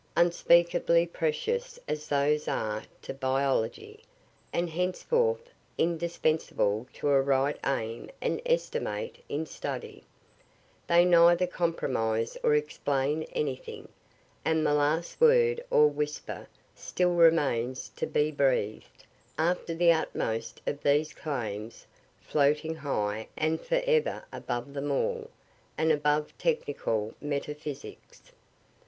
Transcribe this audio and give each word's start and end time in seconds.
Unspeakably 0.17 1.05
precious 1.05 1.77
as 1.87 2.07
those 2.07 2.47
are 2.47 2.81
to 3.03 3.13
biology, 3.13 3.99
and 4.51 4.67
henceforth 4.71 5.51
indispensable 5.77 6.87
to 6.91 7.07
a 7.09 7.21
right 7.21 7.59
aim 7.63 8.09
and 8.19 8.41
estimate 8.43 9.23
in 9.29 9.45
study, 9.45 10.03
they 10.87 11.05
neither 11.05 11.45
comprise 11.45 12.35
or 12.41 12.55
explain 12.55 13.27
everything 13.35 13.87
and 14.43 14.65
the 14.65 14.73
last 14.73 15.21
word 15.21 15.63
or 15.69 15.85
whisper 15.87 16.47
still 16.73 17.13
remains 17.13 17.87
to 17.89 18.07
be 18.07 18.31
breathed, 18.31 19.05
after 19.37 19.75
the 19.75 19.91
utmost 19.93 20.61
of 20.65 20.81
those 20.81 21.13
claims, 21.13 21.85
floating 22.19 22.73
high 22.73 23.27
and 23.37 23.61
forever 23.61 24.25
above 24.33 24.73
them 24.73 24.89
all, 24.91 25.29
and 25.77 25.91
above 25.91 26.35
technical 26.39 27.13
metaphysics. 27.21 28.31